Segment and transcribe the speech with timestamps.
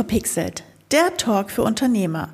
[0.00, 2.30] Unverpixelt, der Talk für Unternehmer.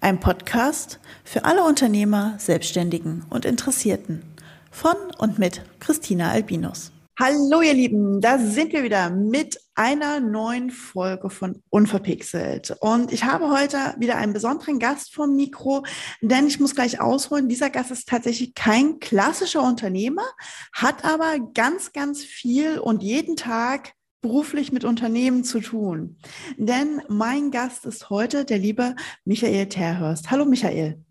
[0.00, 4.22] Ein Podcast für alle Unternehmer, Selbstständigen und Interessierten.
[4.70, 6.92] Von und mit Christina Albinus.
[7.18, 12.74] Hallo ihr Lieben, da sind wir wieder mit einer neuen Folge von Unverpixelt.
[12.80, 15.84] Und ich habe heute wieder einen besonderen Gast vom Mikro,
[16.22, 20.24] denn ich muss gleich ausholen, dieser Gast ist tatsächlich kein klassischer Unternehmer,
[20.72, 26.18] hat aber ganz, ganz viel und jeden Tag beruflich mit Unternehmen zu tun.
[26.56, 30.30] Denn mein Gast ist heute der liebe Michael Terhörst.
[30.30, 31.04] Hallo Michael.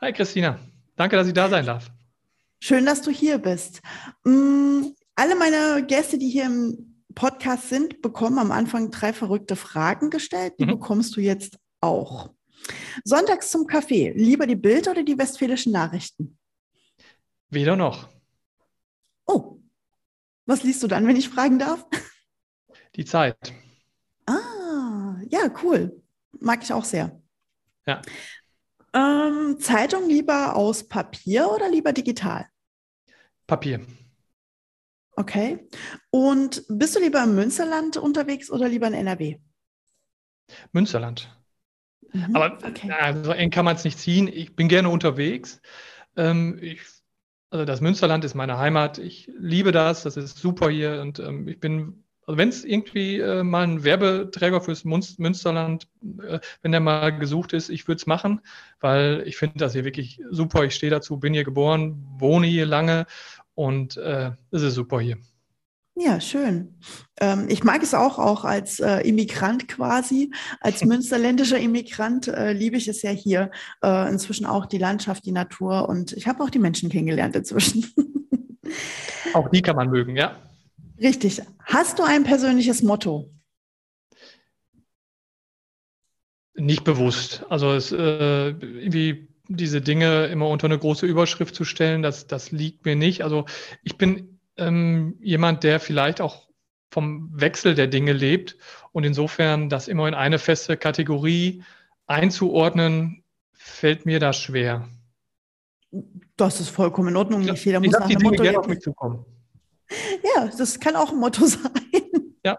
[0.00, 0.58] Hi Christina,
[0.96, 1.90] danke, dass ich da sein darf.
[2.60, 3.80] Schön, dass du hier bist.
[4.24, 4.82] Mm,
[5.14, 10.54] alle meine Gäste, die hier im Podcast sind, bekommen am Anfang drei verrückte Fragen gestellt.
[10.58, 10.72] Die mhm.
[10.72, 12.30] bekommst du jetzt auch.
[13.04, 14.12] Sonntags zum Kaffee.
[14.14, 16.38] Lieber die Bild oder die Westfälischen Nachrichten?
[17.48, 18.08] Weder noch.
[19.26, 19.60] Oh,
[20.44, 21.86] was liest du dann, wenn ich fragen darf?
[22.96, 23.52] Die Zeit.
[24.26, 26.02] Ah, ja, cool.
[26.40, 27.20] Mag ich auch sehr.
[27.86, 28.02] Ja.
[28.94, 32.46] Ähm, Zeitung lieber aus Papier oder lieber digital?
[33.46, 33.80] Papier.
[35.16, 35.66] Okay.
[36.10, 39.38] Und bist du lieber im Münsterland unterwegs oder lieber in NRW?
[40.72, 41.28] Münsterland.
[42.12, 42.90] Mhm, Aber okay.
[43.24, 44.28] so eng kann man es nicht ziehen.
[44.28, 45.60] Ich bin gerne unterwegs.
[46.16, 46.80] Ähm, ich,
[47.50, 48.98] also das Münsterland ist meine Heimat.
[48.98, 50.02] Ich liebe das.
[50.02, 53.84] Das ist super hier und ähm, ich bin also wenn es irgendwie äh, mal ein
[53.84, 55.88] Werbeträger fürs Münsterland,
[56.26, 58.40] äh, wenn der mal gesucht ist, ich würde es machen,
[58.80, 60.64] weil ich finde das hier wirklich super.
[60.64, 63.06] Ich stehe dazu, bin hier geboren, wohne hier lange
[63.54, 65.18] und äh, es ist super hier.
[65.98, 66.74] Ja, schön.
[67.20, 70.30] Ähm, ich mag es auch, auch als äh, Immigrant quasi,
[70.60, 73.52] als münsterländischer Immigrant äh, liebe ich es ja hier
[73.82, 77.86] äh, inzwischen auch die Landschaft, die Natur und ich habe auch die Menschen kennengelernt inzwischen.
[79.32, 80.36] auch die kann man mögen, ja.
[81.00, 81.42] Richtig.
[81.64, 83.30] Hast du ein persönliches Motto?
[86.54, 87.44] Nicht bewusst.
[87.48, 92.50] Also es, äh, irgendwie diese Dinge immer unter eine große Überschrift zu stellen, das, das
[92.50, 93.22] liegt mir nicht.
[93.22, 93.44] Also
[93.82, 96.48] ich bin ähm, jemand, der vielleicht auch
[96.90, 98.56] vom Wechsel der Dinge lebt
[98.92, 101.62] und insofern das immer in eine feste Kategorie
[102.06, 104.88] einzuordnen, fällt mir da schwer.
[106.36, 107.42] Das ist vollkommen in Ordnung.
[107.42, 109.24] Nicht jeder muss nach einem Motto auf zukommen.
[110.34, 112.34] Ja, das kann auch ein Motto sein.
[112.44, 112.58] Ja.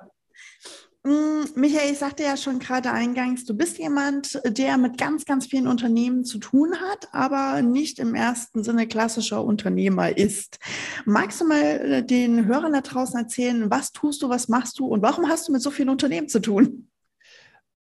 [1.03, 5.45] Mm, Michael, ich sagte ja schon gerade eingangs, du bist jemand, der mit ganz, ganz
[5.47, 10.59] vielen Unternehmen zu tun hat, aber nicht im ersten Sinne klassischer Unternehmer ist.
[11.05, 14.87] Magst du mal äh, den Hörern da draußen erzählen, was tust du, was machst du
[14.87, 16.89] und warum hast du mit so vielen Unternehmen zu tun?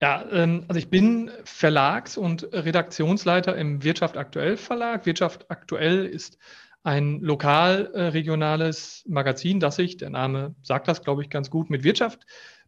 [0.02, 5.06] Ja, ähm, also ich bin Verlags- und Redaktionsleiter im Wirtschaft Aktuell Verlag.
[5.06, 6.40] Wirtschaft Aktuell ist
[6.84, 11.70] ein lokal äh, regionales Magazin, das sich, der Name sagt das, glaube ich, ganz gut,
[11.70, 12.26] mit Wirtschaft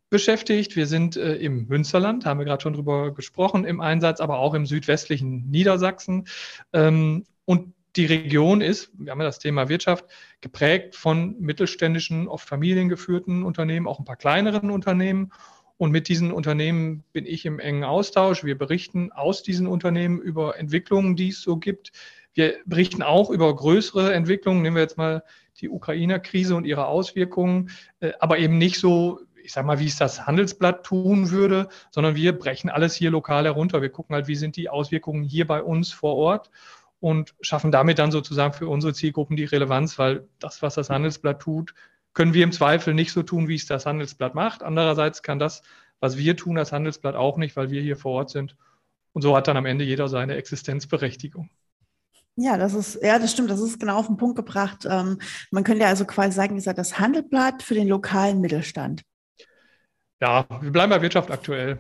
[0.10, 0.76] beschäftigt.
[0.76, 4.54] Wir sind äh, im Münsterland, haben wir gerade schon drüber gesprochen, im Einsatz, aber auch
[4.54, 6.28] im südwestlichen Niedersachsen.
[6.72, 10.06] Ähm, und die Region ist, wir haben ja das Thema Wirtschaft,
[10.42, 15.32] geprägt von mittelständischen, oft familiengeführten Unternehmen, auch ein paar kleineren Unternehmen.
[15.78, 18.44] Und mit diesen Unternehmen bin ich im engen Austausch.
[18.44, 21.92] Wir berichten aus diesen Unternehmen über Entwicklungen, die es so gibt.
[22.34, 24.62] Wir berichten auch über größere Entwicklungen.
[24.62, 25.24] Nehmen wir jetzt mal
[25.60, 29.98] die Ukrainer-Krise und ihre Auswirkungen, äh, aber eben nicht so, ich sage mal, wie es
[29.98, 33.82] das Handelsblatt tun würde, sondern wir brechen alles hier lokal herunter.
[33.82, 36.50] Wir gucken halt, wie sind die Auswirkungen hier bei uns vor Ort
[37.00, 41.42] und schaffen damit dann sozusagen für unsere Zielgruppen die Relevanz, weil das, was das Handelsblatt
[41.42, 41.74] tut,
[42.14, 44.64] können wir im Zweifel nicht so tun, wie es das Handelsblatt macht.
[44.64, 45.64] Andererseits kann das,
[46.00, 48.56] was wir tun, das Handelsblatt auch nicht, weil wir hier vor Ort sind.
[49.14, 51.50] Und so hat dann am Ende jeder seine Existenzberechtigung.
[52.36, 54.88] Ja, das ist, ja, das stimmt, das ist genau auf den Punkt gebracht.
[54.90, 55.20] Ähm,
[55.52, 59.04] man könnte ja also quasi sagen, ihr seid das Handelblatt für den lokalen Mittelstand.
[60.20, 61.80] Ja, wir bleiben bei Wirtschaft aktuell.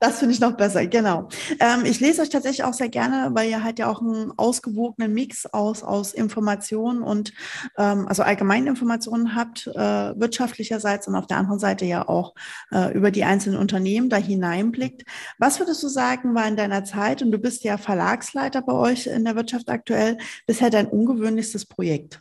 [0.00, 1.28] Das finde ich noch besser, genau.
[1.58, 5.12] Ähm, ich lese euch tatsächlich auch sehr gerne, weil ihr halt ja auch einen ausgewogenen
[5.12, 7.32] Mix aus, aus Informationen und
[7.76, 12.34] ähm, also allgemeinen Informationen habt, äh, wirtschaftlicherseits und auf der anderen Seite ja auch
[12.70, 15.02] äh, über die einzelnen Unternehmen da hineinblickt.
[15.38, 19.08] Was würdest du sagen, war in deiner Zeit, und du bist ja Verlagsleiter bei euch
[19.08, 22.20] in der Wirtschaft aktuell, bisher dein ungewöhnlichstes Projekt?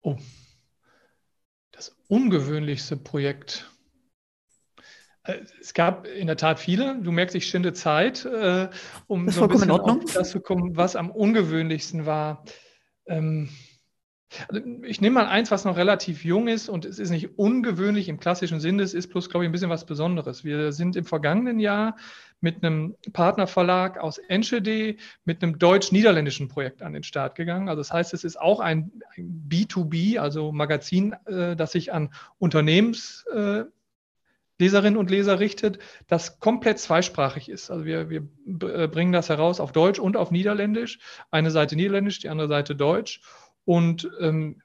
[0.00, 0.16] Oh,
[1.72, 3.70] das ungewöhnlichste Projekt.
[5.60, 7.00] Es gab in der Tat viele.
[7.00, 8.68] Du merkst, ich schinde Zeit, äh,
[9.06, 12.44] um so ein bisschen auf das zu kommen, was am ungewöhnlichsten war.
[13.06, 13.48] Ähm,
[14.48, 18.08] also ich nehme mal eins, was noch relativ jung ist und es ist nicht ungewöhnlich
[18.08, 20.44] im klassischen Sinne, es ist bloß, glaube ich, ein bisschen was Besonderes.
[20.44, 21.96] Wir sind im vergangenen Jahr
[22.40, 27.68] mit einem Partnerverlag aus Enschede mit einem deutsch-niederländischen Projekt an den Start gegangen.
[27.68, 32.10] Also das heißt, es ist auch ein, ein B2B, also Magazin, äh, das sich an
[32.38, 33.64] Unternehmens äh,
[34.58, 37.70] Leserinnen und Leser richtet, das komplett zweisprachig ist.
[37.70, 40.98] Also wir, wir äh, bringen das heraus auf Deutsch und auf Niederländisch.
[41.30, 43.20] Eine Seite Niederländisch, die andere Seite Deutsch.
[43.64, 44.62] Und ähm,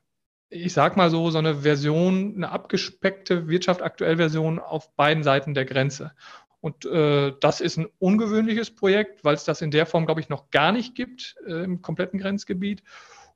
[0.49, 5.53] ich sag mal so, so eine Version, eine abgespeckte Wirtschaft aktuell Version auf beiden Seiten
[5.53, 6.11] der Grenze.
[6.59, 10.29] Und äh, das ist ein ungewöhnliches Projekt, weil es das in der Form, glaube ich,
[10.29, 12.83] noch gar nicht gibt äh, im kompletten Grenzgebiet.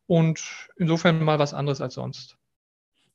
[0.07, 0.43] Und
[0.77, 2.34] insofern mal was anderes als sonst.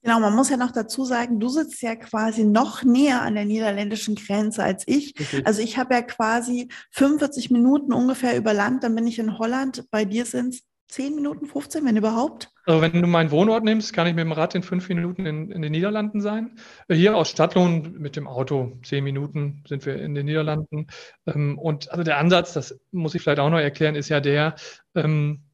[0.02, 3.44] Genau, man muss ja noch dazu sagen, du sitzt ja quasi noch näher an der
[3.44, 5.14] niederländischen Grenze als ich.
[5.20, 5.42] Okay.
[5.44, 9.84] Also ich habe ja quasi 45 Minuten ungefähr über Land, dann bin ich in Holland.
[9.90, 12.50] Bei dir sind es 10 Minuten, 15, wenn überhaupt?
[12.66, 15.50] Also wenn du meinen Wohnort nimmst, kann ich mit dem Rad in fünf Minuten in,
[15.50, 16.58] in den Niederlanden sein.
[16.90, 20.88] Hier aus Stadtlohn mit dem Auto, zehn Minuten sind wir in den Niederlanden.
[21.26, 24.56] Ähm, und also der Ansatz, das muss ich vielleicht auch noch erklären, ist ja der,
[24.94, 25.44] ähm,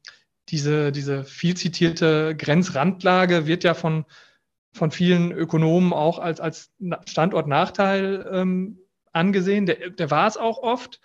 [0.49, 4.05] diese, diese viel zitierte Grenzrandlage wird ja von
[4.77, 6.71] von vielen Ökonomen auch als, als
[7.05, 8.79] Standortnachteil ähm,
[9.11, 9.65] angesehen.
[9.65, 11.01] Der, der war es auch oft,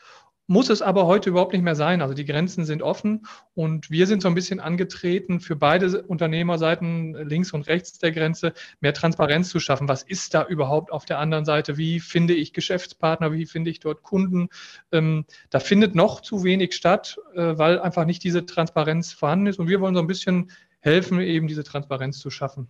[0.47, 2.03] muss es aber heute überhaupt nicht mehr sein.
[2.03, 7.15] Also die Grenzen sind offen und wir sind so ein bisschen angetreten, für beide Unternehmerseiten
[7.27, 9.89] links und rechts der Grenze mehr Transparenz zu schaffen.
[9.89, 11.79] Was ist da überhaupt auf der anderen Seite?
[11.79, 13.33] Wie finde ich Geschäftspartner?
[13.33, 14.49] Wie finde ich dort Kunden?
[14.91, 19.59] Ähm, da findet noch zu wenig statt, äh, weil einfach nicht diese Transparenz vorhanden ist.
[19.59, 22.69] Und wir wollen so ein bisschen helfen, eben diese Transparenz zu schaffen.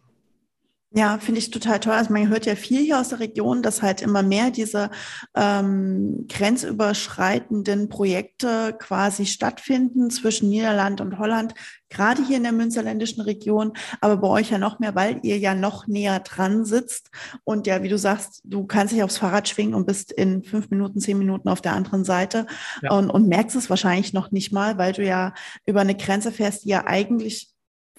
[0.94, 1.94] Ja, finde ich total toll.
[1.94, 4.90] Also man hört ja viel hier aus der Region, dass halt immer mehr diese
[5.34, 11.54] ähm, grenzüberschreitenden Projekte quasi stattfinden zwischen Niederland und Holland,
[11.88, 15.54] gerade hier in der münsterländischen Region, aber bei euch ja noch mehr, weil ihr ja
[15.54, 17.10] noch näher dran sitzt
[17.44, 20.68] und ja, wie du sagst, du kannst dich aufs Fahrrad schwingen und bist in fünf
[20.70, 22.46] Minuten, zehn Minuten auf der anderen Seite
[22.82, 22.92] ja.
[22.92, 25.32] und, und merkst es wahrscheinlich noch nicht mal, weil du ja
[25.64, 27.51] über eine Grenze fährst, die ja eigentlich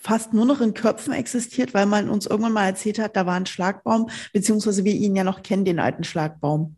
[0.04, 3.36] fast nur noch in Köpfen existiert, weil man uns irgendwann mal erzählt hat, da war
[3.36, 6.76] ein Schlagbaum, beziehungsweise wir ihn ja noch kennen, den alten Schlagbaum.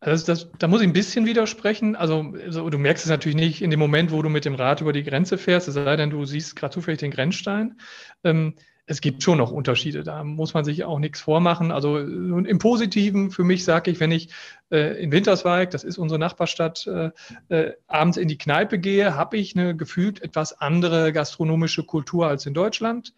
[0.00, 1.96] Also das, da muss ich ein bisschen widersprechen.
[1.96, 4.80] Also, also, du merkst es natürlich nicht in dem Moment, wo du mit dem Rad
[4.80, 7.78] über die Grenze fährst, es sei denn, du siehst gerade zufällig den Grenzstein.
[8.24, 8.54] Ähm,
[8.88, 10.02] es gibt schon noch Unterschiede.
[10.02, 11.70] Da muss man sich auch nichts vormachen.
[11.72, 14.30] Also im Positiven für mich sage ich, wenn ich
[14.70, 17.10] äh, in Winterswijk, das ist unsere Nachbarstadt, äh,
[17.54, 22.46] äh, abends in die Kneipe gehe, habe ich eine gefühlt etwas andere gastronomische Kultur als
[22.46, 23.12] in Deutschland.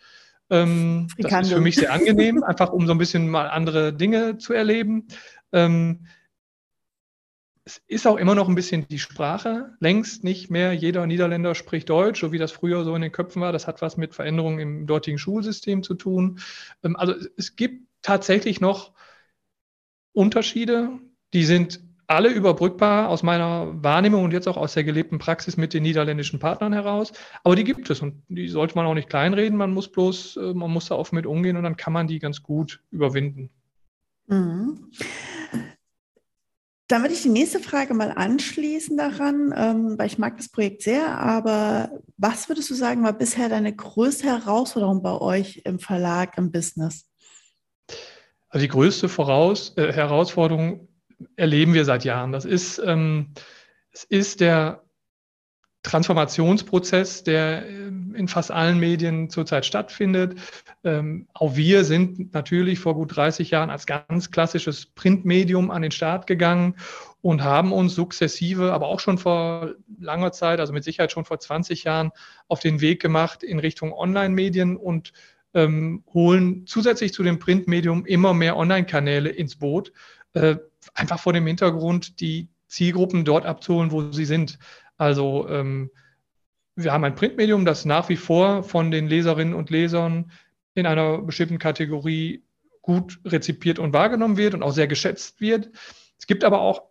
[0.50, 4.38] Ähm, das ist für mich sehr angenehm, einfach um so ein bisschen mal andere Dinge
[4.38, 5.06] zu erleben.
[5.52, 6.06] Ähm,
[7.64, 9.76] es ist auch immer noch ein bisschen die Sprache.
[9.80, 13.42] Längst nicht mehr jeder Niederländer spricht Deutsch, so wie das früher so in den Köpfen
[13.42, 13.52] war.
[13.52, 16.40] Das hat was mit Veränderungen im dortigen Schulsystem zu tun.
[16.82, 18.92] Ähm, also es gibt tatsächlich noch
[20.12, 20.98] Unterschiede,
[21.32, 25.72] die sind alle überbrückbar aus meiner Wahrnehmung und jetzt auch aus der gelebten Praxis mit
[25.72, 27.12] den niederländischen Partnern heraus.
[27.44, 29.56] Aber die gibt es und die sollte man auch nicht kleinreden.
[29.56, 32.18] Man muss bloß, äh, man muss da offen mit umgehen und dann kann man die
[32.18, 33.50] ganz gut überwinden.
[34.26, 34.90] Mhm.
[36.90, 40.82] Dann würde ich die nächste Frage mal anschließen daran, ähm, weil ich mag das Projekt
[40.82, 46.37] sehr, aber was würdest du sagen, war bisher deine größte Herausforderung bei euch im Verlag,
[46.37, 47.08] im Business?
[48.48, 50.88] Also die größte Voraus äh, Herausforderung
[51.37, 52.32] erleben wir seit Jahren.
[52.32, 53.34] Das ist, ähm,
[53.92, 54.82] es ist der
[55.82, 60.38] Transformationsprozess, der ähm, in fast allen Medien zurzeit stattfindet.
[60.84, 65.90] Ähm, auch wir sind natürlich vor gut 30 Jahren als ganz klassisches Printmedium an den
[65.90, 66.76] Start gegangen
[67.22, 71.40] und haben uns sukzessive, aber auch schon vor langer Zeit, also mit Sicherheit schon vor
[71.40, 72.10] 20 Jahren,
[72.49, 75.12] auf den Weg gemacht in Richtung Online-Medien und
[75.54, 79.92] ähm, holen zusätzlich zu dem Printmedium immer mehr Online-Kanäle ins Boot,
[80.34, 80.56] äh,
[80.94, 84.58] einfach vor dem Hintergrund, die Zielgruppen dort abzuholen, wo sie sind.
[85.00, 85.90] Also ähm,
[86.76, 90.30] wir haben ein Printmedium, das nach wie vor von den Leserinnen und Lesern
[90.75, 92.45] in einer bestimmten Kategorie
[92.83, 95.71] gut rezipiert und wahrgenommen wird und auch sehr geschätzt wird.
[96.19, 96.83] Es gibt aber auch,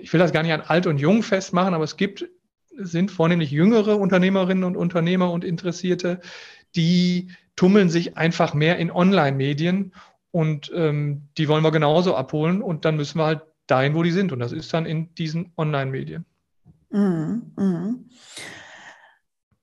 [0.00, 2.28] ich will das gar nicht an alt und jung festmachen, aber es gibt,
[2.76, 6.20] sind vornehmlich jüngere Unternehmerinnen und Unternehmer und Interessierte,
[6.76, 9.92] die tummeln sich einfach mehr in Online-Medien
[10.30, 14.12] und ähm, die wollen wir genauso abholen und dann müssen wir halt dahin, wo die
[14.12, 16.26] sind und das ist dann in diesen Online-Medien.
[16.92, 18.08] Mhm, mhm.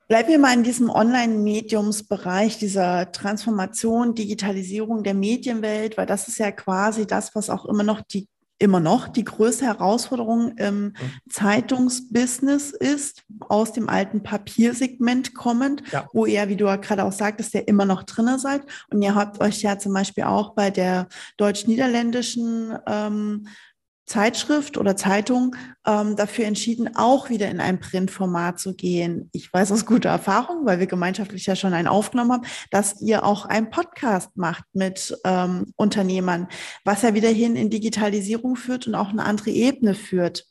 [0.07, 6.51] Bleiben wir mal in diesem Online-Mediumsbereich, dieser Transformation, Digitalisierung der Medienwelt, weil das ist ja
[6.51, 8.27] quasi das, was auch immer noch die
[8.59, 10.93] immer noch die größte Herausforderung im mhm.
[11.29, 16.07] Zeitungsbusiness ist, aus dem alten Papiersegment kommend, ja.
[16.11, 18.63] wo ihr, wie du ja gerade auch sagtest, ja immer noch drinne seid.
[18.91, 21.07] Und ihr habt euch ja zum Beispiel auch bei der
[21.37, 23.47] deutsch-niederländischen ähm,
[24.09, 29.29] Zeitschrift oder Zeitung ähm, dafür entschieden, auch wieder in ein Printformat zu gehen.
[29.33, 33.23] Ich weiß aus guter Erfahrung, weil wir gemeinschaftlich ja schon einen aufgenommen haben, dass ihr
[33.23, 36.47] auch einen Podcast macht mit ähm, Unternehmern,
[36.83, 40.48] was ja wieder hin in Digitalisierung führt und auch eine andere Ebene führt.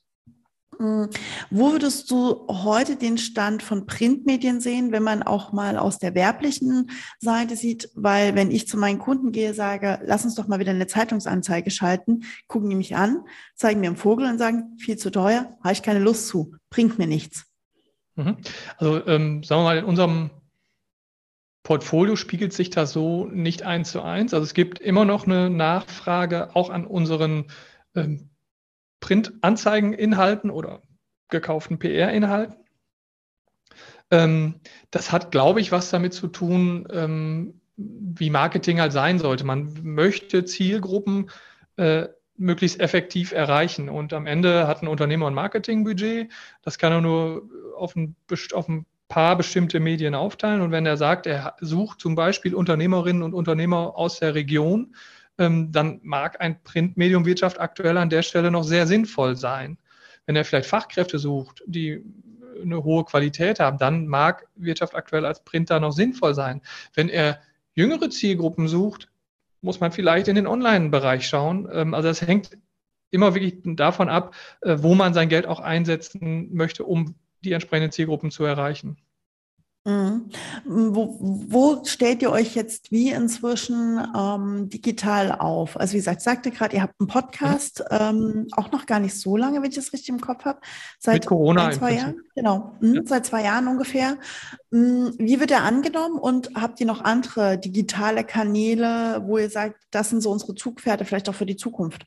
[0.78, 1.08] Hm,
[1.50, 6.14] wo würdest du heute den Stand von Printmedien sehen, wenn man auch mal aus der
[6.14, 7.90] werblichen Seite sieht?
[7.94, 11.70] Weil wenn ich zu meinen Kunden gehe, sage, lass uns doch mal wieder eine Zeitungsanzeige
[11.70, 13.24] schalten, gucken die mich an,
[13.56, 16.98] zeigen mir einen Vogel und sagen, viel zu teuer, habe ich keine Lust zu, bringt
[16.98, 17.46] mir nichts.
[18.14, 18.36] Mhm.
[18.76, 20.30] Also ähm, sagen wir mal, in unserem
[21.64, 24.32] Portfolio spiegelt sich das so nicht eins zu eins.
[24.32, 27.46] Also es gibt immer noch eine Nachfrage auch an unseren
[27.94, 28.30] ähm,
[29.00, 30.82] Printanzeigeninhalten oder
[31.28, 32.56] gekauften PR-Inhalten.
[34.10, 39.44] Ähm, das hat, glaube ich, was damit zu tun, ähm, wie Marketing halt sein sollte.
[39.44, 41.30] Man möchte Zielgruppen
[41.76, 43.88] äh, möglichst effektiv erreichen.
[43.88, 46.30] Und am Ende hat ein Unternehmer ein Marketingbudget.
[46.62, 48.16] Das kann er nur auf ein,
[48.52, 50.60] auf ein paar bestimmte Medien aufteilen.
[50.60, 54.94] Und wenn er sagt, er sucht zum Beispiel Unternehmerinnen und Unternehmer aus der Region,
[55.38, 59.78] dann mag ein Printmedium Wirtschaft aktuell an der Stelle noch sehr sinnvoll sein.
[60.26, 62.02] Wenn er vielleicht Fachkräfte sucht, die
[62.60, 66.60] eine hohe Qualität haben, dann mag Wirtschaft aktuell als Printer noch sinnvoll sein.
[66.94, 67.40] Wenn er
[67.74, 69.08] jüngere Zielgruppen sucht,
[69.60, 71.68] muss man vielleicht in den Online-Bereich schauen.
[71.72, 72.58] Ähm, also das hängt
[73.10, 77.14] immer wirklich davon ab, äh, wo man sein Geld auch einsetzen möchte, um
[77.44, 78.96] die entsprechenden Zielgruppen zu erreichen.
[79.88, 80.28] Mhm.
[80.66, 85.80] Wo, wo, stellt ihr euch jetzt wie inzwischen ähm, digital auf?
[85.80, 87.96] Also wie gesagt, sagte gerade, ihr habt einen Podcast, mhm.
[87.98, 90.60] ähm, auch noch gar nicht so lange, wenn ich das richtig im Kopf habe.
[90.98, 92.20] Seit Mit Corona ein, zwei Jahren.
[92.34, 93.02] Genau, mhm, ja.
[93.06, 94.18] seit zwei Jahren ungefähr.
[94.70, 99.84] Mhm, wie wird er angenommen und habt ihr noch andere digitale Kanäle, wo ihr sagt,
[99.90, 102.04] das sind so unsere Zugpferde, vielleicht auch für die Zukunft?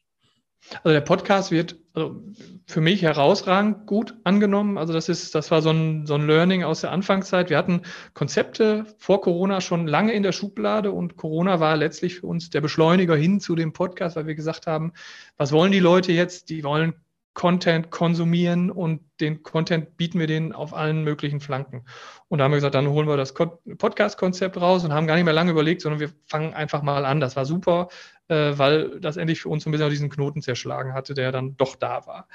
[0.84, 2.24] Also der Podcast wird also
[2.66, 4.78] für mich herausragend gut angenommen.
[4.78, 7.50] Also das ist, das war so ein, so ein Learning aus der Anfangszeit.
[7.50, 7.82] Wir hatten
[8.14, 12.62] Konzepte vor Corona schon lange in der Schublade und Corona war letztlich für uns der
[12.62, 14.94] Beschleuniger hin zu dem Podcast, weil wir gesagt haben,
[15.38, 16.50] was wollen die Leute jetzt?
[16.50, 16.94] Die wollen
[17.34, 21.86] Content konsumieren und den Content bieten wir denen auf allen möglichen Flanken.
[22.28, 25.24] Und da haben wir gesagt, dann holen wir das Podcast-Konzept raus und haben gar nicht
[25.24, 27.22] mehr lange überlegt, sondern wir fangen einfach mal an.
[27.22, 27.88] Das war super,
[28.28, 31.78] äh, weil das endlich für uns ein bisschen diesen Knoten zerschlagen hatte, der dann doch
[31.78, 32.28] da war.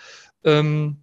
[0.45, 1.03] Ähm,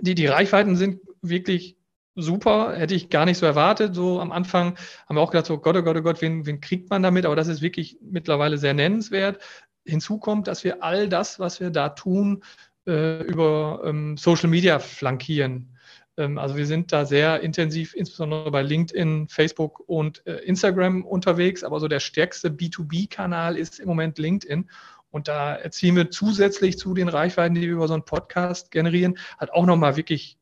[0.00, 1.78] die, die Reichweiten sind wirklich
[2.16, 3.94] super, hätte ich gar nicht so erwartet.
[3.94, 4.76] So am Anfang
[5.08, 7.26] haben wir auch gedacht, so Gott, oh Gott, oh Gott, wen, wen kriegt man damit?
[7.26, 9.40] Aber das ist wirklich mittlerweile sehr nennenswert.
[9.84, 12.42] Hinzu kommt, dass wir all das, was wir da tun,
[12.86, 15.74] äh, über ähm, Social Media flankieren.
[16.16, 21.64] Ähm, also wir sind da sehr intensiv, insbesondere bei LinkedIn, Facebook und äh, Instagram unterwegs,
[21.64, 24.70] aber so der stärkste B2B-Kanal ist im Moment LinkedIn.
[25.10, 29.16] Und da erzielen wir zusätzlich zu den Reichweiten, die wir über so einen Podcast generieren,
[29.38, 30.38] halt auch nochmal wirklich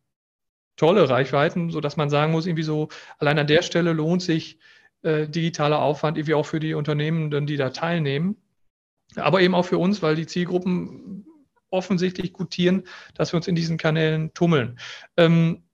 [0.76, 4.58] tolle Reichweiten, sodass man sagen muss, irgendwie so, allein an der Stelle lohnt sich
[5.02, 8.36] äh, digitaler Aufwand irgendwie auch für die Unternehmen, die da teilnehmen.
[9.16, 11.26] Aber eben auch für uns, weil die Zielgruppen
[11.72, 14.78] offensichtlich gutieren, dass wir uns in diesen Kanälen tummeln.
[15.16, 15.64] Ähm,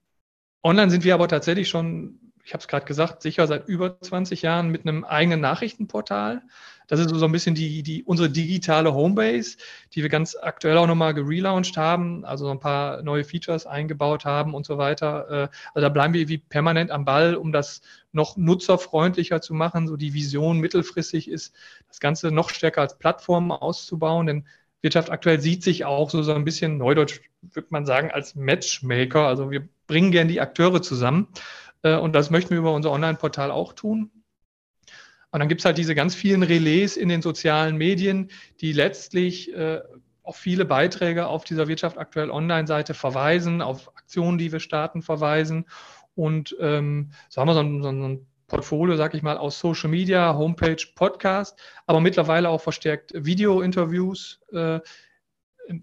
[0.63, 4.43] online sind wir aber tatsächlich schon, ich habe es gerade gesagt, sicher seit über 20
[4.43, 6.43] Jahren mit einem eigenen Nachrichtenportal.
[6.89, 9.59] Das ist so ein bisschen die, die, unsere digitale Homebase,
[9.93, 14.55] die wir ganz aktuell auch nochmal gelauncht haben, also ein paar neue Features eingebaut haben
[14.55, 15.29] und so weiter.
[15.31, 19.87] Äh, also da bleiben wir wie permanent am Ball, um das noch nutzerfreundlicher zu machen.
[19.87, 21.55] So die Vision mittelfristig ist,
[21.89, 24.47] das Ganze noch stärker als Plattform auszubauen, denn
[24.83, 29.27] Wirtschaft aktuell sieht sich auch so, so ein bisschen neudeutsch, würde man sagen, als Matchmaker.
[29.27, 31.29] Also wir bringen gerne die Akteure zusammen.
[31.83, 34.11] Äh, und das möchten wir über unser Online-Portal auch tun.
[35.31, 38.31] Und dann gibt es halt diese ganz vielen Relais in den sozialen Medien,
[38.61, 39.81] die letztlich äh,
[40.23, 45.67] auf viele Beiträge auf dieser Wirtschaft aktuell Online-Seite verweisen, auf Aktionen, die wir starten, verweisen.
[46.15, 49.91] Und ähm, so haben wir so ein, so ein Portfolio, sag ich mal, aus Social
[49.91, 54.41] Media, Homepage, Podcast, aber mittlerweile auch verstärkt Video-Interviews.
[54.53, 54.81] Äh,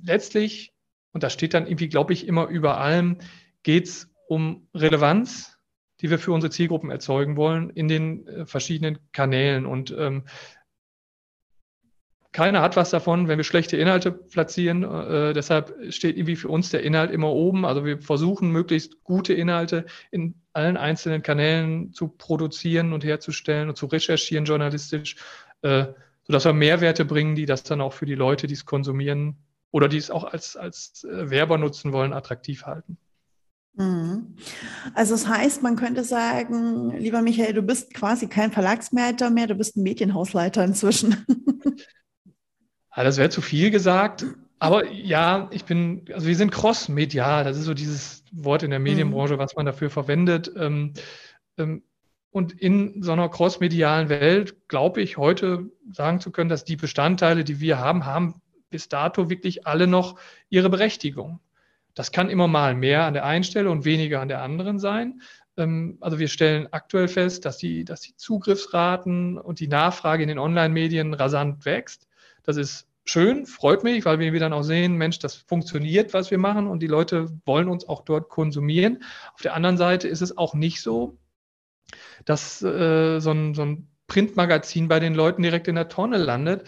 [0.04, 0.74] letztlich,
[1.14, 3.20] und das steht dann irgendwie, glaube ich, immer über allem,
[3.64, 5.58] geht es um Relevanz,
[6.02, 9.66] die wir für unsere Zielgruppen erzeugen wollen in den äh, verschiedenen Kanälen.
[9.66, 10.26] Und ähm,
[12.32, 14.84] keiner hat was davon, wenn wir schlechte Inhalte platzieren.
[14.84, 17.64] Äh, deshalb steht irgendwie für uns der Inhalt immer oben.
[17.64, 23.76] Also wir versuchen möglichst gute Inhalte in allen einzelnen Kanälen zu produzieren und herzustellen und
[23.76, 25.18] zu recherchieren journalistisch,
[25.62, 25.88] äh,
[26.24, 29.38] sodass wir Mehrwerte bringen, die das dann auch für die Leute, die es konsumieren
[29.72, 32.98] oder die es auch als, als äh, Werber nutzen wollen, attraktiv halten.
[33.74, 34.38] Mhm.
[34.94, 39.56] Also das heißt, man könnte sagen, lieber Michael, du bist quasi kein Verlagsmanager mehr, du
[39.56, 41.26] bist ein Medienhausleiter inzwischen.
[42.96, 44.26] Ja, das wäre zu viel gesagt.
[44.60, 48.80] Aber ja, ich bin, also wir sind cross-medial, das ist so dieses Wort in der
[48.80, 48.84] mhm.
[48.84, 50.52] Medienbranche, was man dafür verwendet.
[50.58, 50.94] Ähm,
[51.58, 51.84] ähm,
[52.32, 57.44] und in so einer cross-medialen Welt glaube ich heute sagen zu können, dass die Bestandteile,
[57.44, 60.20] die wir haben, haben bis dato wirklich alle noch
[60.50, 61.40] ihre Berechtigung.
[61.94, 65.22] Das kann immer mal mehr an der einen Stelle und weniger an der anderen sein.
[65.58, 70.30] Ähm, also wir stellen aktuell fest, dass die, dass die Zugriffsraten und die Nachfrage in
[70.30, 72.08] den Online-Medien rasant wächst.
[72.44, 76.38] Das ist schön, freut mich, weil wir dann auch sehen, Mensch, das funktioniert, was wir
[76.38, 79.04] machen und die Leute wollen uns auch dort konsumieren.
[79.34, 81.18] Auf der anderen Seite ist es auch nicht so,
[82.26, 86.68] dass äh, so, ein, so ein Printmagazin bei den Leuten direkt in der Tonne landet.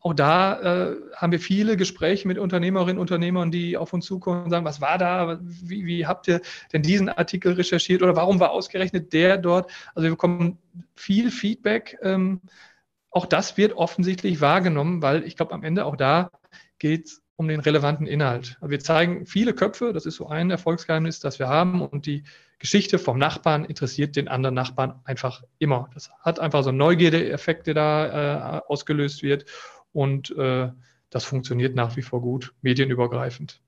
[0.00, 4.44] Auch da äh, haben wir viele Gespräche mit Unternehmerinnen und Unternehmern, die auf uns zukommen
[4.44, 5.38] und sagen, was war da?
[5.42, 6.40] Wie, wie habt ihr
[6.72, 9.70] denn diesen Artikel recherchiert oder warum war ausgerechnet der dort?
[9.94, 10.58] Also wir bekommen
[10.94, 11.98] viel Feedback.
[12.02, 12.40] Ähm,
[13.12, 16.30] auch das wird offensichtlich wahrgenommen, weil ich glaube, am Ende auch da
[16.78, 18.56] geht es um den relevanten Inhalt.
[18.60, 22.24] Also wir zeigen viele Köpfe, das ist so ein Erfolgsgeheimnis, das wir haben und die
[22.58, 25.90] Geschichte vom Nachbarn interessiert den anderen Nachbarn einfach immer.
[25.94, 29.46] Das hat einfach so Neugierde-Effekt, da äh, ausgelöst wird
[29.92, 30.70] und äh,
[31.10, 33.61] das funktioniert nach wie vor gut, medienübergreifend.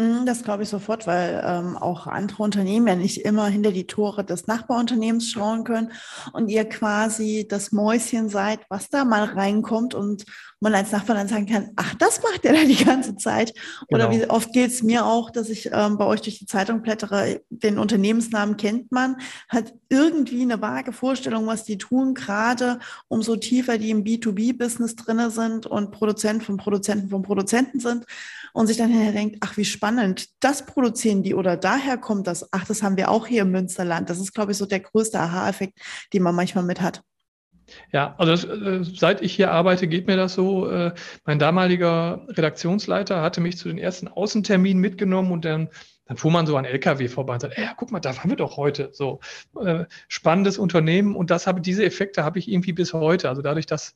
[0.00, 3.86] Mhm, das glaube ich sofort, weil ähm, auch andere Unternehmen ja nicht immer hinter die
[3.86, 5.92] Tore des Nachbarunternehmens schauen können
[6.32, 10.24] und ihr quasi das Mäuschen seid, was da mal reinkommt und
[10.58, 13.52] man als Nachbar dann sagen kann, ach, das macht er da die ganze Zeit.
[13.88, 14.22] Oder genau.
[14.22, 17.42] wie oft geht es mir auch, dass ich ähm, bei euch durch die Zeitung blättere,
[17.50, 19.16] den Unternehmensnamen kennt man,
[19.48, 22.78] hat irgendwie eine vage Vorstellung, was die tun, gerade
[23.08, 28.06] umso tiefer die im B2B-Business drinne sind und Produzent von Produzenten von Produzenten sind
[28.52, 29.89] und sich dann denkt, ach, wie spannend,
[30.40, 34.10] das produzieren die oder daher kommt das, ach, das haben wir auch hier im Münsterland.
[34.10, 35.78] Das ist, glaube ich, so der größte Aha-Effekt,
[36.12, 37.02] den man manchmal mit hat.
[37.92, 40.68] Ja, also das, äh, seit ich hier arbeite, geht mir das so.
[40.68, 40.92] Äh,
[41.24, 45.68] mein damaliger Redaktionsleiter hatte mich zu den ersten Außenterminen mitgenommen und dann,
[46.06, 48.36] dann fuhr man so an LKW vorbei und sagte, ja, guck mal, da waren wir
[48.36, 48.90] doch heute.
[48.92, 49.20] So
[49.60, 53.28] äh, spannendes Unternehmen und das habe, diese Effekte habe ich irgendwie bis heute.
[53.28, 53.94] Also dadurch, dass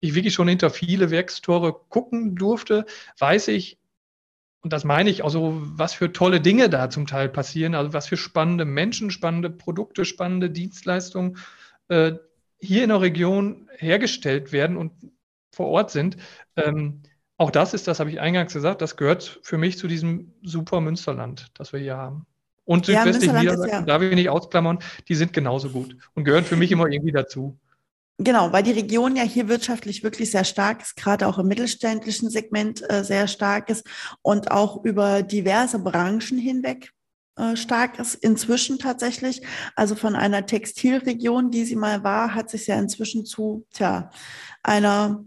[0.00, 2.86] ich wirklich schon hinter viele Werkstore gucken durfte,
[3.18, 3.78] weiß ich,
[4.62, 8.06] und das meine ich, also was für tolle Dinge da zum Teil passieren, also was
[8.06, 11.38] für spannende Menschen, spannende Produkte, spannende Dienstleistungen
[11.88, 12.12] äh,
[12.58, 14.92] hier in der Region hergestellt werden und
[15.50, 16.18] vor Ort sind.
[16.56, 17.02] Ähm,
[17.38, 20.82] auch das ist, das habe ich eingangs gesagt, das gehört für mich zu diesem super
[20.82, 22.26] Münsterland, das wir hier haben.
[22.66, 23.82] Und südwestlich ja, Niedersachsen, ja.
[23.82, 27.12] da will ich nicht ausklammern, die sind genauso gut und gehören für mich immer irgendwie
[27.12, 27.58] dazu.
[28.22, 32.28] Genau, weil die Region ja hier wirtschaftlich wirklich sehr stark ist, gerade auch im mittelständischen
[32.28, 33.86] Segment äh, sehr stark ist
[34.20, 36.92] und auch über diverse Branchen hinweg
[37.36, 39.40] äh, stark ist inzwischen tatsächlich.
[39.74, 44.10] Also von einer Textilregion, die sie mal war, hat sich ja inzwischen zu tja,
[44.62, 45.24] einer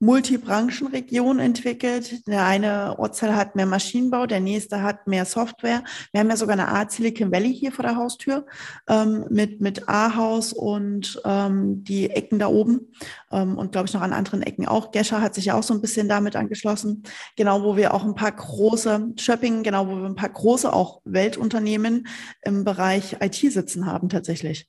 [0.00, 2.26] Multibranchenregion entwickelt.
[2.26, 5.84] Der eine Ortsteil hat mehr Maschinenbau, der nächste hat mehr Software.
[6.12, 8.46] Wir haben ja sogar eine Art Silicon Valley hier vor der Haustür
[8.88, 12.92] ähm, mit, mit A-Haus und ähm, die Ecken da oben
[13.30, 14.90] ähm, und glaube ich noch an anderen Ecken auch.
[14.90, 17.02] Gescher hat sich ja auch so ein bisschen damit angeschlossen.
[17.36, 21.02] Genau, wo wir auch ein paar große Shopping, genau, wo wir ein paar große auch
[21.04, 22.06] Weltunternehmen
[22.40, 24.66] im Bereich IT sitzen haben tatsächlich.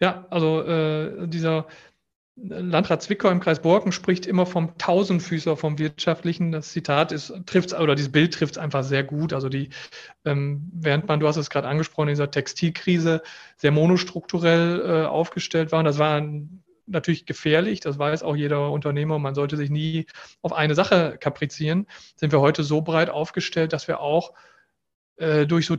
[0.00, 1.66] Ja, also äh, dieser
[2.38, 6.52] Landrat Zwickau im Kreis Borken spricht immer vom Tausendfüßer vom Wirtschaftlichen.
[6.52, 9.32] Das Zitat ist, trifft oder dieses Bild trifft es einfach sehr gut.
[9.32, 9.70] Also die,
[10.26, 13.22] ähm, während man, du hast es gerade angesprochen, in dieser Textilkrise
[13.56, 15.78] sehr monostrukturell äh, aufgestellt war.
[15.78, 16.22] Und das war
[16.86, 19.18] natürlich gefährlich, das weiß auch jeder Unternehmer.
[19.18, 20.06] Man sollte sich nie
[20.42, 21.86] auf eine Sache kaprizieren.
[22.16, 24.34] Sind wir heute so breit aufgestellt, dass wir auch
[25.16, 25.76] äh, durch so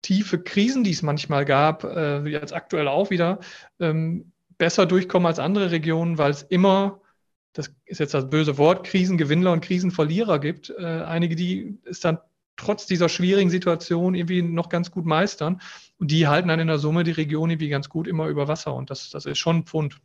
[0.00, 3.40] tiefe Krisen, die es manchmal gab, äh, jetzt aktuell auch wieder,
[3.78, 7.00] ähm, besser durchkommen als andere Regionen, weil es immer,
[7.54, 10.68] das ist jetzt das böse Wort, Krisengewinnler und Krisenverlierer gibt.
[10.70, 12.18] Äh, einige, die es dann
[12.56, 15.62] trotz dieser schwierigen Situation irgendwie noch ganz gut meistern.
[15.98, 18.74] Und die halten dann in der Summe die Region irgendwie ganz gut immer über Wasser.
[18.74, 19.98] Und das, das ist schon ein Pfund.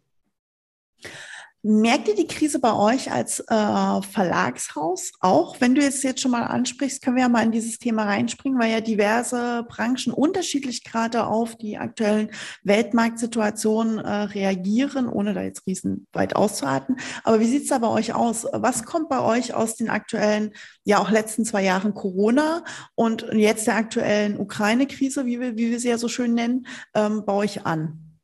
[1.67, 5.59] Merkt ihr die Krise bei euch als äh, Verlagshaus auch?
[5.59, 8.59] Wenn du jetzt jetzt schon mal ansprichst, können wir ja mal in dieses Thema reinspringen,
[8.59, 12.29] weil ja diverse Branchen unterschiedlich gerade auf die aktuellen
[12.61, 16.99] Weltmarktsituationen äh, reagieren, ohne da jetzt riesenweit auszuatmen.
[17.23, 18.45] Aber wie sieht es da bei euch aus?
[18.53, 20.51] Was kommt bei euch aus den aktuellen,
[20.83, 25.79] ja auch letzten zwei Jahren Corona und jetzt der aktuellen Ukraine-Krise, wie wir, wie wir
[25.79, 28.19] sie ja so schön nennen, ähm, bei euch an?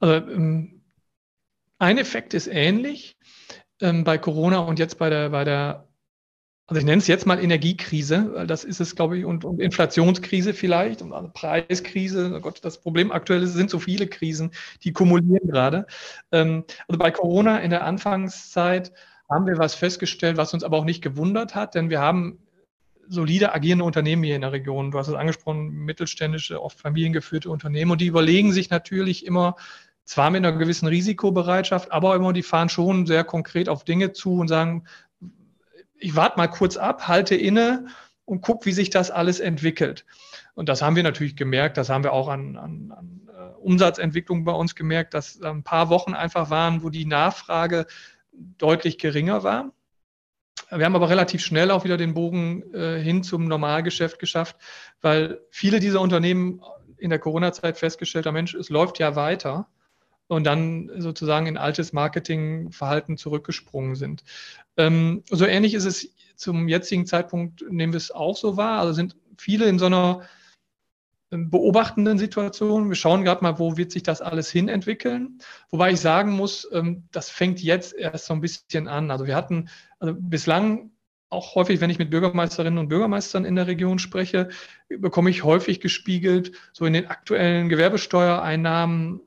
[0.00, 0.77] Also ähm
[1.78, 3.16] ein Effekt ist ähnlich
[3.80, 5.88] ähm, bei Corona und jetzt bei der, bei der,
[6.66, 9.60] also ich nenne es jetzt mal Energiekrise, weil das ist es, glaube ich, und, und
[9.60, 12.34] Inflationskrise vielleicht und also Preiskrise.
[12.36, 15.86] Oh Gott, das Problem aktuell ist, sind so viele Krisen, die kumulieren gerade.
[16.32, 18.92] Ähm, also bei Corona in der Anfangszeit
[19.30, 22.38] haben wir was festgestellt, was uns aber auch nicht gewundert hat, denn wir haben
[23.10, 24.90] solide agierende Unternehmen hier in der Region.
[24.90, 29.56] Du hast es angesprochen, mittelständische, oft familiengeführte Unternehmen und die überlegen sich natürlich immer,
[30.08, 34.36] zwar mit einer gewissen Risikobereitschaft, aber immer, die fahren schon sehr konkret auf Dinge zu
[34.36, 34.84] und sagen,
[35.98, 37.88] ich warte mal kurz ab, halte inne
[38.24, 40.06] und gucke, wie sich das alles entwickelt.
[40.54, 44.44] Und das haben wir natürlich gemerkt, das haben wir auch an, an, an äh, Umsatzentwicklung
[44.44, 47.86] bei uns gemerkt, dass ein paar Wochen einfach waren, wo die Nachfrage
[48.32, 49.72] deutlich geringer war.
[50.70, 54.56] Wir haben aber relativ schnell auch wieder den Bogen äh, hin zum Normalgeschäft geschafft,
[55.02, 56.62] weil viele dieser Unternehmen
[56.96, 59.68] in der Corona-Zeit festgestellt haben, Mensch, es läuft ja weiter
[60.28, 64.24] und dann sozusagen in altes Marketingverhalten zurückgesprungen sind.
[64.76, 68.80] Ähm, so ähnlich ist es zum jetzigen Zeitpunkt, nehmen wir es auch so wahr.
[68.80, 70.22] Also sind viele in so einer
[71.30, 72.88] ähm, beobachtenden Situation.
[72.88, 75.38] Wir schauen gerade mal, wo wird sich das alles hin entwickeln.
[75.70, 79.10] Wobei ich sagen muss, ähm, das fängt jetzt erst so ein bisschen an.
[79.10, 80.90] Also wir hatten also bislang
[81.30, 84.48] auch häufig, wenn ich mit Bürgermeisterinnen und Bürgermeistern in der Region spreche,
[84.88, 89.20] bekomme ich häufig gespiegelt, so in den aktuellen Gewerbesteuereinnahmen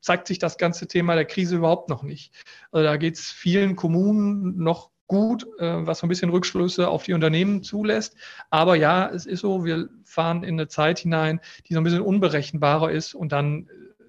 [0.00, 2.32] zeigt sich das ganze Thema der Krise überhaupt noch nicht.
[2.72, 7.02] Also da geht es vielen Kommunen noch gut, äh, was so ein bisschen Rückschlüsse auf
[7.02, 8.16] die Unternehmen zulässt.
[8.48, 12.00] Aber ja, es ist so, wir fahren in eine Zeit hinein, die so ein bisschen
[12.00, 13.68] unberechenbarer ist und dann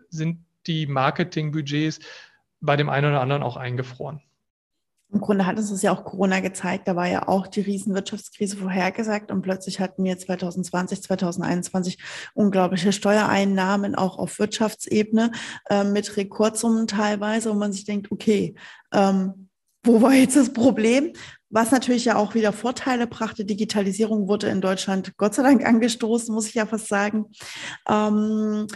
[0.10, 2.00] sind die Marketingbudgets
[2.60, 4.22] bei dem einen oder anderen auch eingefroren.
[5.14, 8.56] Im Grunde hat es uns ja auch Corona gezeigt, da war ja auch die Riesenwirtschaftskrise
[8.56, 11.98] vorhergesagt und plötzlich hatten wir 2020, 2021
[12.34, 15.32] unglaubliche Steuereinnahmen auch auf Wirtschaftsebene
[15.70, 18.56] äh, mit Rekordsummen teilweise, wo man sich denkt, okay,
[18.94, 19.50] ähm,
[19.84, 21.12] wo war jetzt das Problem?
[21.50, 23.44] Was natürlich ja auch wieder Vorteile brachte.
[23.44, 27.26] Digitalisierung wurde in Deutschland Gott sei Dank angestoßen, muss ich ja fast sagen.
[27.90, 28.68] Ähm,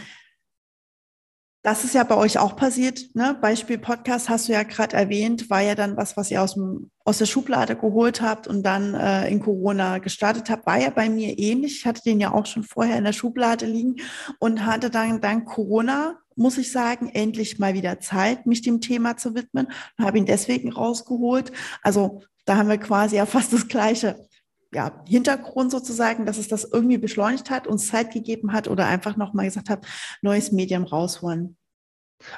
[1.66, 3.12] das ist ja bei euch auch passiert.
[3.14, 3.36] Ne?
[3.40, 6.92] Beispiel Podcast hast du ja gerade erwähnt, war ja dann was, was ihr aus, dem,
[7.04, 10.64] aus der Schublade geholt habt und dann äh, in Corona gestartet habt.
[10.64, 11.78] War ja bei mir ähnlich.
[11.78, 13.96] Ich hatte den ja auch schon vorher in der Schublade liegen
[14.38, 19.16] und hatte dann dank Corona, muss ich sagen, endlich mal wieder Zeit, mich dem Thema
[19.16, 19.66] zu widmen
[19.98, 21.50] und habe ihn deswegen rausgeholt.
[21.82, 24.24] Also da haben wir quasi ja fast das gleiche
[24.72, 29.16] ja, Hintergrund sozusagen, dass es das irgendwie beschleunigt hat, uns Zeit gegeben hat oder einfach
[29.16, 29.86] nochmal gesagt hat,
[30.22, 31.56] neues Medium rausholen.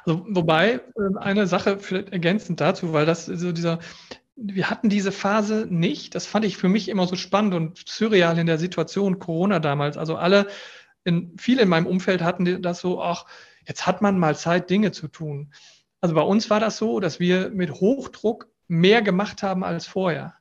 [0.04, 3.78] Also, wobei, ähm, eine Sache vielleicht ergänzend dazu, weil das so dieser,
[4.36, 6.14] wir hatten diese Phase nicht.
[6.14, 9.96] Das fand ich für mich immer so spannend und surreal in der Situation Corona damals.
[9.96, 10.48] Also alle,
[11.04, 13.26] in, viele in meinem Umfeld hatten das so, ach,
[13.66, 15.52] jetzt hat man mal Zeit, Dinge zu tun.
[16.00, 20.37] Also bei uns war das so, dass wir mit Hochdruck mehr gemacht haben als vorher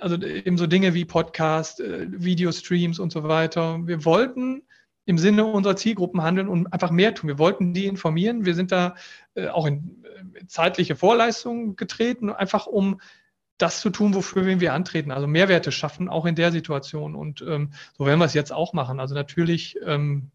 [0.00, 3.86] also eben so Dinge wie Podcast, äh, Videostreams und so weiter.
[3.86, 4.62] Wir wollten
[5.04, 7.28] im Sinne unserer Zielgruppen handeln und einfach mehr tun.
[7.28, 8.44] Wir wollten die informieren.
[8.44, 8.94] Wir sind da
[9.34, 13.00] äh, auch in äh, zeitliche Vorleistungen getreten, einfach um
[13.58, 17.14] das zu tun, wofür wir antreten, also Mehrwerte schaffen, auch in der Situation.
[17.14, 18.98] Und ähm, so werden wir es jetzt auch machen.
[18.98, 20.30] Also natürlich ähm,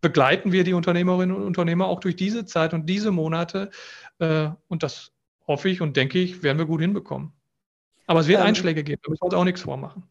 [0.00, 3.70] begleiten wir die Unternehmerinnen und Unternehmer auch durch diese Zeit und diese Monate.
[4.18, 5.12] Äh, und das
[5.46, 7.32] hoffe ich und denke ich, werden wir gut hinbekommen.
[8.06, 10.04] Aber es wird ähm, Einschläge geben, da müssen wir uns auch nichts vormachen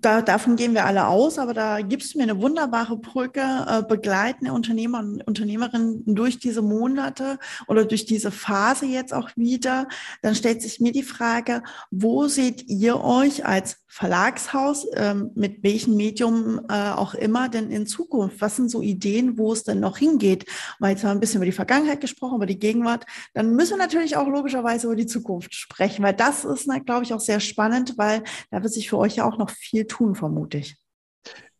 [0.00, 3.82] da, davon gehen wir alle aus, aber da gibst du mir eine wunderbare Brücke, äh,
[3.82, 9.88] begleiten Unternehmer und Unternehmerinnen durch diese Monate oder durch diese Phase jetzt auch wieder.
[10.22, 15.96] Dann stellt sich mir die Frage, wo seht ihr euch als Verlagshaus, ähm, mit welchem
[15.96, 18.40] Medium äh, auch immer denn in Zukunft?
[18.40, 20.46] Was sind so Ideen, wo es denn noch hingeht?
[20.80, 23.06] Weil jetzt haben wir ein bisschen über die Vergangenheit gesprochen, über die Gegenwart.
[23.34, 27.14] Dann müssen wir natürlich auch logischerweise über die Zukunft sprechen, weil das ist, glaube ich,
[27.14, 30.58] auch sehr spannend, weil da wird sich für euch ja auch noch viel tun, vermute
[30.58, 30.76] ich.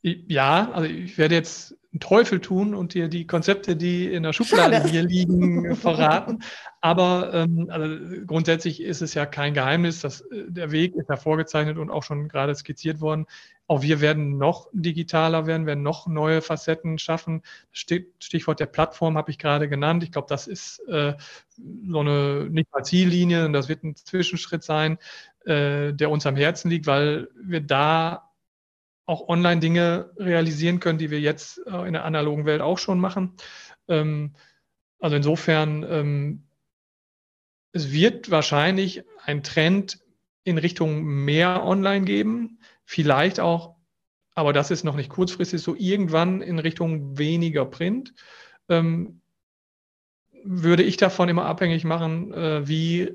[0.03, 4.33] Ja, also ich werde jetzt einen Teufel tun und dir die Konzepte, die in der
[4.33, 4.89] Schublade Schade.
[4.91, 6.41] hier liegen, verraten.
[6.81, 11.17] Aber ähm, also grundsätzlich ist es ja kein Geheimnis, dass äh, der Weg ist ja
[11.17, 13.27] vorgezeichnet und auch schon gerade skizziert worden.
[13.67, 17.43] Auch wir werden noch digitaler werden, werden noch neue Facetten schaffen.
[17.73, 20.03] Stichwort der Plattform habe ich gerade genannt.
[20.03, 21.15] Ich glaube, das ist äh,
[21.57, 24.99] so eine nicht mal Ziellinie, das wird ein Zwischenschritt sein,
[25.45, 28.31] äh, der uns am Herzen liegt, weil wir da
[29.07, 32.99] auch online Dinge realisieren können, die wir jetzt äh, in der analogen Welt auch schon
[32.99, 33.35] machen.
[33.89, 34.35] Ähm,
[34.99, 36.43] also insofern, ähm,
[37.73, 39.99] es wird wahrscheinlich ein Trend
[40.45, 43.77] in Richtung mehr online geben, vielleicht auch,
[44.35, 48.15] aber das ist noch nicht kurzfristig, so irgendwann in Richtung weniger Print.
[48.69, 49.21] Ähm,
[50.45, 53.15] würde ich davon immer abhängig machen, äh, wie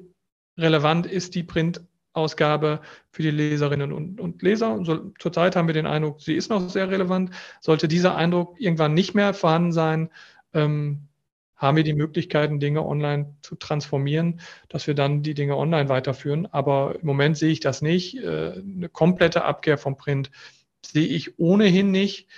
[0.58, 1.82] relevant ist die Print
[2.20, 4.80] Ausgabe für die Leserinnen und, und Leser.
[4.84, 7.32] So, zurzeit haben wir den Eindruck, sie ist noch sehr relevant.
[7.62, 10.10] Sollte dieser Eindruck irgendwann nicht mehr vorhanden sein,
[10.54, 11.08] ähm,
[11.56, 16.48] haben wir die Möglichkeiten, Dinge online zu transformieren, dass wir dann die Dinge online weiterführen.
[16.52, 18.18] Aber im Moment sehe ich das nicht.
[18.18, 20.32] Äh, eine komplette Abkehr vom Print
[20.86, 22.30] sehe ich ohnehin nicht,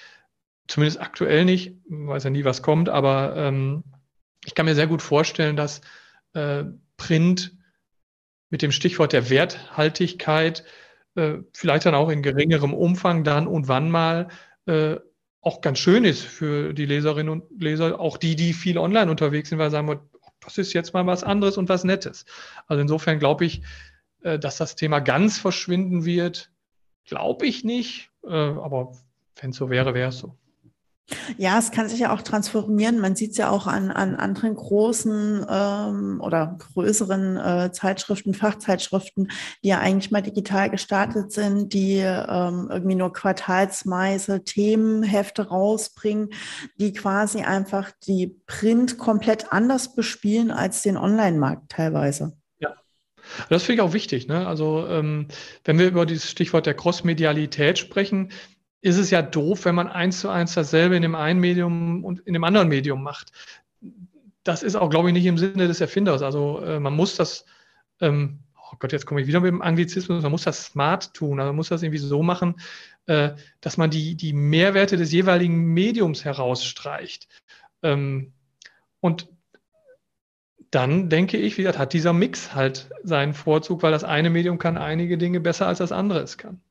[0.67, 1.67] zumindest aktuell nicht.
[1.67, 3.83] Ich weiß ja nie, was kommt, aber ähm,
[4.45, 5.81] ich kann mir sehr gut vorstellen, dass
[6.33, 6.63] äh,
[6.97, 7.55] Print
[8.51, 10.63] mit dem Stichwort der Werthaltigkeit
[11.15, 14.27] äh, vielleicht dann auch in geringerem Umfang dann und wann mal
[14.67, 14.97] äh,
[15.41, 19.49] auch ganz schön ist für die Leserinnen und Leser, auch die, die viel online unterwegs
[19.49, 19.99] sind, weil sagen,
[20.39, 22.25] das ist jetzt mal was anderes und was Nettes.
[22.67, 23.63] Also insofern glaube ich,
[24.21, 26.51] äh, dass das Thema ganz verschwinden wird,
[27.05, 28.93] glaube ich nicht, äh, aber
[29.39, 30.37] wenn es so wäre, wäre es so.
[31.37, 32.99] Ja, es kann sich ja auch transformieren.
[32.99, 39.31] Man sieht es ja auch an, an anderen großen ähm, oder größeren äh, Zeitschriften, Fachzeitschriften,
[39.63, 46.29] die ja eigentlich mal digital gestartet sind, die ähm, irgendwie nur quartalsweise Themenhefte rausbringen,
[46.77, 52.33] die quasi einfach die Print komplett anders bespielen als den Online-Markt teilweise.
[52.59, 52.75] Ja,
[53.49, 54.27] das finde ich auch wichtig.
[54.27, 54.45] Ne?
[54.47, 55.27] Also ähm,
[55.63, 58.31] wenn wir über dieses Stichwort der Cross-Medialität sprechen,
[58.81, 62.19] ist es ja doof, wenn man eins zu eins dasselbe in dem einen Medium und
[62.21, 63.31] in dem anderen Medium macht.
[64.43, 66.23] Das ist auch, glaube ich, nicht im Sinne des Erfinders.
[66.23, 67.45] Also äh, man muss das,
[67.99, 71.39] ähm, oh Gott, jetzt komme ich wieder mit dem Anglizismus, man muss das smart tun,
[71.39, 72.59] also man muss das irgendwie so machen,
[73.05, 77.27] äh, dass man die, die Mehrwerte des jeweiligen Mediums herausstreicht.
[77.83, 78.33] Ähm,
[78.99, 79.29] und
[80.71, 84.57] dann denke ich, wie gesagt, hat dieser Mix halt seinen Vorzug, weil das eine Medium
[84.57, 86.61] kann einige Dinge besser als das andere es kann.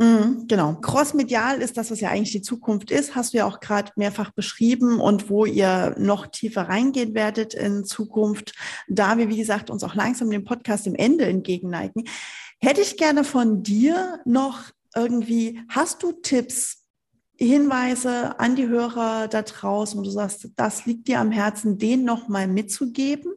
[0.00, 0.76] Mhm, genau.
[0.76, 4.30] Crossmedial ist das, was ja eigentlich die Zukunft ist, hast du ja auch gerade mehrfach
[4.30, 8.54] beschrieben und wo ihr noch tiefer reingehen werdet in Zukunft,
[8.88, 12.08] da wir, wie gesagt, uns auch langsam dem Podcast im Ende entgegenneigen.
[12.62, 16.86] Hätte ich gerne von dir noch irgendwie, hast du Tipps,
[17.36, 22.04] Hinweise an die Hörer da draußen, wo du sagst, das liegt dir am Herzen, den
[22.04, 23.34] nochmal mitzugeben?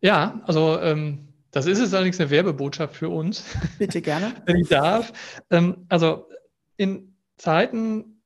[0.00, 3.44] Ja, also ähm das ist jetzt allerdings eine Werbebotschaft für uns.
[3.78, 4.34] Bitte gerne.
[4.46, 5.12] Wenn ich darf.
[5.50, 6.28] Ähm, also
[6.76, 8.22] in Zeiten,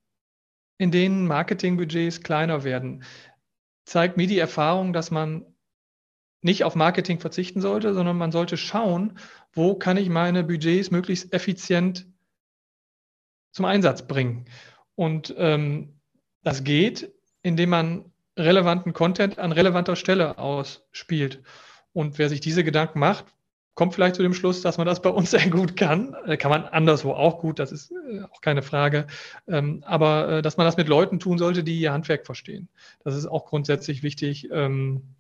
[0.79, 3.05] in denen Marketingbudgets kleiner werden,
[3.85, 5.47] zeigt mir die Erfahrung, dass man
[6.43, 9.19] nicht auf Marketing verzichten sollte, sondern man sollte schauen,
[9.53, 12.07] wo kann ich meine Budgets möglichst effizient
[13.53, 14.45] zum Einsatz bringen.
[14.95, 16.01] Und ähm,
[16.43, 21.43] das geht, indem man relevanten Content an relevanter Stelle ausspielt.
[21.95, 23.25] Und wer sich diese Gedanken macht,
[23.75, 26.15] kommt vielleicht zu dem Schluss, dass man das bei uns sehr gut kann.
[26.27, 29.07] Äh, kann man anderswo auch gut, das ist äh, auch keine Frage.
[29.49, 32.69] Ähm, aber äh, dass man das mit Leuten tun sollte, die ihr Handwerk verstehen.
[33.03, 34.51] Das ist auch grundsätzlich wichtig.
[34.53, 35.15] Ähm,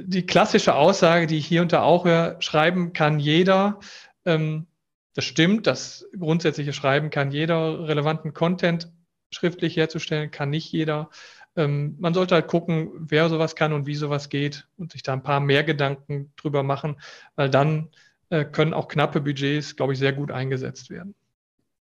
[0.00, 3.78] die klassische Aussage, die ich hier und da auch höre, schreiben kann jeder.
[4.24, 4.66] Ähm,
[5.14, 7.86] das stimmt, das grundsätzliche Schreiben kann jeder.
[7.86, 8.90] Relevanten Content
[9.30, 11.10] schriftlich herzustellen kann nicht jeder
[11.56, 15.12] ähm, man sollte halt gucken, wer sowas kann und wie sowas geht und sich da
[15.12, 16.96] ein paar mehr Gedanken drüber machen,
[17.36, 17.88] weil dann
[18.30, 21.14] äh, können auch knappe Budgets, glaube ich, sehr gut eingesetzt werden.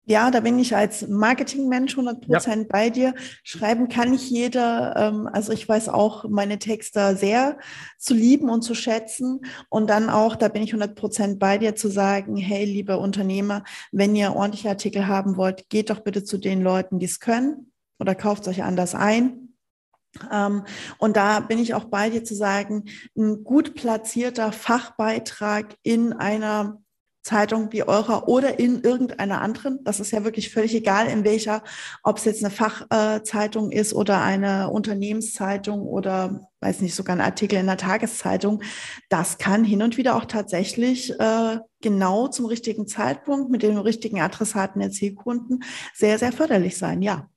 [0.07, 2.69] Ja, da bin ich als Marketingmensch 100 Prozent ja.
[2.69, 3.14] bei dir.
[3.43, 4.95] Schreiben kann nicht jeder.
[4.97, 7.57] Ähm, also ich weiß auch meine Texte sehr
[7.97, 9.40] zu lieben und zu schätzen.
[9.71, 13.64] Und dann auch, da bin ich 100 Prozent bei dir zu sagen, hey, liebe Unternehmer,
[13.93, 17.73] wenn ihr ordentliche Artikel haben wollt, geht doch bitte zu den Leuten, die es können
[17.99, 19.43] oder kauft euch anders ein.
[20.33, 20.64] Ähm,
[20.98, 22.85] und da bin ich auch bei dir zu sagen,
[23.16, 26.79] ein gut platzierter Fachbeitrag in einer
[27.24, 29.83] Zeitung wie eurer oder in irgendeiner anderen.
[29.83, 31.62] Das ist ja wirklich völlig egal, in welcher,
[32.03, 37.59] ob es jetzt eine Fachzeitung ist oder eine Unternehmenszeitung oder weiß nicht, sogar ein Artikel
[37.59, 38.62] in der Tageszeitung.
[39.09, 44.20] Das kann hin und wieder auch tatsächlich äh, genau zum richtigen Zeitpunkt mit dem richtigen
[44.20, 47.00] Adressaten der Zielkunden sehr, sehr förderlich sein.
[47.00, 47.29] Ja.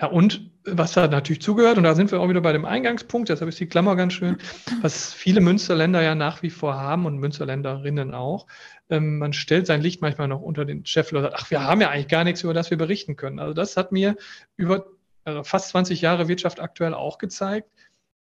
[0.00, 3.28] Ja, und was da natürlich zugehört, und da sind wir auch wieder bei dem Eingangspunkt,
[3.28, 4.38] deshalb ist die Klammer ganz schön,
[4.80, 8.46] was viele Münsterländer ja nach wie vor haben und Münsterländerinnen auch.
[8.90, 11.80] Ähm, man stellt sein Licht manchmal noch unter den Scheffel und sagt, ach, wir haben
[11.80, 13.38] ja eigentlich gar nichts, über das wir berichten können.
[13.38, 14.16] Also das hat mir
[14.56, 14.86] über
[15.24, 17.70] also fast 20 Jahre Wirtschaft aktuell auch gezeigt.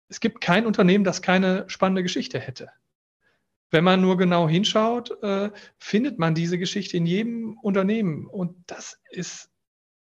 [0.07, 2.69] Es gibt kein Unternehmen, das keine spannende Geschichte hätte.
[3.69, 8.27] Wenn man nur genau hinschaut, äh, findet man diese Geschichte in jedem Unternehmen.
[8.27, 9.49] Und das ist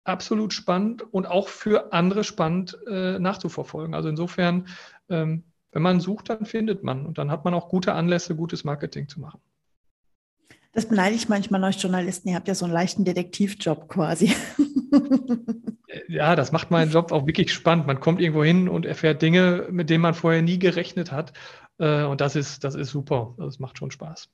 [0.03, 3.93] absolut spannend und auch für andere spannend äh, nachzuverfolgen.
[3.93, 4.67] Also insofern,
[5.09, 8.63] ähm, wenn man sucht, dann findet man und dann hat man auch gute Anlässe, gutes
[8.63, 9.39] Marketing zu machen.
[10.73, 12.29] Das beneide ich manchmal euch Journalisten.
[12.29, 14.33] Ihr habt ja so einen leichten Detektivjob quasi.
[16.07, 17.87] ja, das macht meinen Job auch wirklich spannend.
[17.87, 21.33] Man kommt irgendwo hin und erfährt Dinge, mit denen man vorher nie gerechnet hat.
[21.77, 23.35] Äh, und das ist, das ist super.
[23.37, 24.29] Das macht schon Spaß.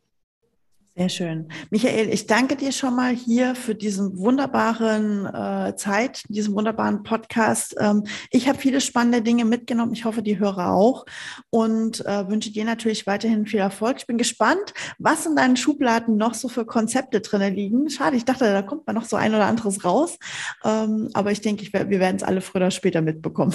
[0.97, 1.49] Sehr schön.
[1.69, 7.75] Michael, ich danke dir schon mal hier für diesen wunderbaren äh, Zeit, diesen wunderbaren Podcast.
[7.79, 9.93] Ähm, ich habe viele spannende Dinge mitgenommen.
[9.93, 11.05] Ich hoffe, die Hörer auch
[11.51, 13.97] und äh, wünsche dir natürlich weiterhin viel Erfolg.
[13.99, 17.91] Ich bin gespannt, was in deinen Schubladen noch so für Konzepte drin liegen.
[17.91, 20.17] Schade, ich dachte, da kommt mal noch so ein oder anderes raus.
[20.65, 23.53] Ähm, aber ich denke, ich, wir werden es alle früher oder später mitbekommen.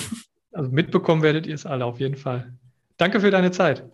[0.53, 2.53] Also mitbekommen werdet ihr es alle auf jeden Fall.
[2.99, 3.85] Danke für deine Zeit.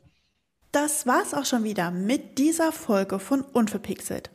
[0.73, 4.31] Das war's auch schon wieder mit dieser Folge von Unverpixelt.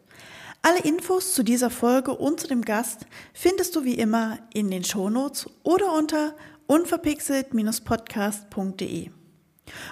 [0.63, 4.84] Alle Infos zu dieser Folge und zu dem Gast findest du wie immer in den
[4.84, 6.34] Shownotes oder unter
[6.67, 9.12] unverpixelt-podcast.de.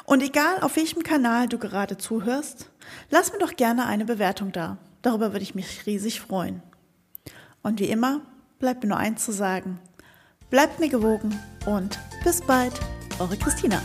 [0.06, 2.72] Und egal auf welchem Kanal du gerade zuhörst,
[3.10, 4.78] lass mir doch gerne eine Bewertung da.
[5.02, 6.62] Darüber würde ich mich riesig freuen.
[7.62, 8.22] Und wie immer
[8.60, 9.80] bleibt mir nur eins zu sagen.
[10.50, 12.74] Bleibt mir gewogen und bis bald,
[13.20, 13.82] eure Christina.